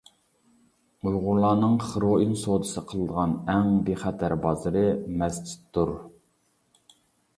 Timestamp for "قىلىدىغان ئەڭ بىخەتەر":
2.93-4.37